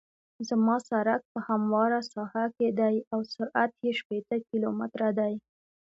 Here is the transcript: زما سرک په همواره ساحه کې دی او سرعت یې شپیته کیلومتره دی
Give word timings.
زما 0.49 0.75
سرک 0.89 1.21
په 1.33 1.39
همواره 1.47 1.99
ساحه 2.13 2.45
کې 2.57 2.67
دی 2.79 2.95
او 3.13 3.19
سرعت 3.33 3.71
یې 3.85 3.91
شپیته 3.99 4.35
کیلومتره 4.49 5.09
دی 5.19 5.33